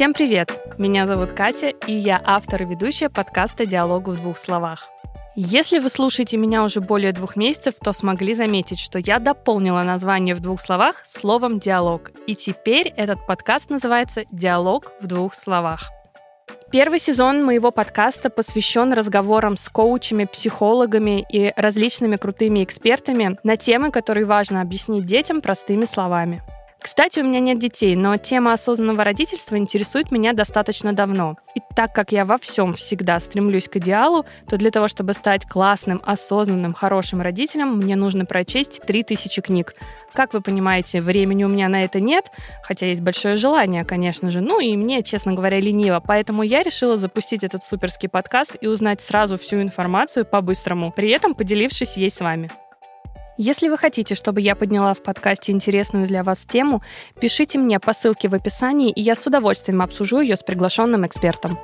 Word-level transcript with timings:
Всем 0.00 0.14
привет! 0.14 0.50
Меня 0.78 1.06
зовут 1.06 1.32
Катя, 1.32 1.68
и 1.68 1.92
я 1.92 2.18
автор 2.24 2.62
и 2.62 2.64
ведущая 2.64 3.10
подкаста 3.10 3.66
«Диалог 3.66 4.08
в 4.08 4.16
двух 4.16 4.38
словах». 4.38 4.88
Если 5.36 5.78
вы 5.78 5.90
слушаете 5.90 6.38
меня 6.38 6.64
уже 6.64 6.80
более 6.80 7.12
двух 7.12 7.36
месяцев, 7.36 7.74
то 7.84 7.92
смогли 7.92 8.32
заметить, 8.32 8.78
что 8.78 8.98
я 8.98 9.18
дополнила 9.18 9.82
название 9.82 10.34
в 10.34 10.40
двух 10.40 10.62
словах 10.62 11.02
словом 11.04 11.58
«диалог». 11.58 12.12
И 12.26 12.34
теперь 12.34 12.88
этот 12.96 13.26
подкаст 13.26 13.68
называется 13.68 14.22
«Диалог 14.32 14.90
в 15.02 15.06
двух 15.06 15.34
словах». 15.34 15.90
Первый 16.72 16.98
сезон 16.98 17.44
моего 17.44 17.70
подкаста 17.70 18.30
посвящен 18.30 18.94
разговорам 18.94 19.58
с 19.58 19.68
коучами, 19.68 20.24
психологами 20.24 21.26
и 21.30 21.52
различными 21.56 22.16
крутыми 22.16 22.64
экспертами 22.64 23.36
на 23.44 23.58
темы, 23.58 23.90
которые 23.90 24.24
важно 24.24 24.62
объяснить 24.62 25.04
детям 25.04 25.42
простыми 25.42 25.84
словами. 25.84 26.42
Кстати, 26.82 27.20
у 27.20 27.24
меня 27.24 27.40
нет 27.40 27.58
детей, 27.58 27.94
но 27.94 28.16
тема 28.16 28.54
осознанного 28.54 29.04
родительства 29.04 29.56
интересует 29.56 30.10
меня 30.10 30.32
достаточно 30.32 30.94
давно. 30.94 31.36
И 31.54 31.60
так 31.76 31.94
как 31.94 32.10
я 32.10 32.24
во 32.24 32.38
всем 32.38 32.72
всегда 32.72 33.20
стремлюсь 33.20 33.68
к 33.68 33.76
идеалу, 33.76 34.24
то 34.48 34.56
для 34.56 34.70
того, 34.70 34.88
чтобы 34.88 35.12
стать 35.12 35.46
классным, 35.46 36.00
осознанным, 36.04 36.72
хорошим 36.72 37.20
родителем, 37.20 37.76
мне 37.76 37.96
нужно 37.96 38.24
прочесть 38.24 38.80
3000 38.80 39.42
книг. 39.42 39.74
Как 40.14 40.32
вы 40.32 40.40
понимаете, 40.40 41.02
времени 41.02 41.44
у 41.44 41.48
меня 41.48 41.68
на 41.68 41.84
это 41.84 42.00
нет, 42.00 42.30
хотя 42.62 42.86
есть 42.86 43.02
большое 43.02 43.36
желание, 43.36 43.84
конечно 43.84 44.30
же. 44.30 44.40
Ну 44.40 44.58
и 44.58 44.74
мне, 44.74 45.02
честно 45.02 45.34
говоря, 45.34 45.60
лениво. 45.60 46.02
Поэтому 46.04 46.42
я 46.42 46.62
решила 46.62 46.96
запустить 46.96 47.44
этот 47.44 47.62
суперский 47.62 48.08
подкаст 48.08 48.56
и 48.58 48.66
узнать 48.66 49.02
сразу 49.02 49.36
всю 49.36 49.60
информацию 49.60 50.24
по-быстрому, 50.24 50.92
при 50.92 51.10
этом 51.10 51.34
поделившись 51.34 51.98
ей 51.98 52.10
с 52.10 52.20
вами. 52.20 52.50
Если 53.42 53.70
вы 53.70 53.78
хотите, 53.78 54.14
чтобы 54.14 54.42
я 54.42 54.54
подняла 54.54 54.92
в 54.92 55.02
подкасте 55.02 55.52
интересную 55.52 56.06
для 56.06 56.22
вас 56.22 56.44
тему, 56.44 56.82
пишите 57.22 57.58
мне 57.58 57.80
по 57.80 57.94
ссылке 57.94 58.28
в 58.28 58.34
описании, 58.34 58.90
и 58.90 59.00
я 59.00 59.14
с 59.14 59.26
удовольствием 59.26 59.80
обсужу 59.80 60.20
ее 60.20 60.36
с 60.36 60.42
приглашенным 60.42 61.06
экспертом. 61.06 61.58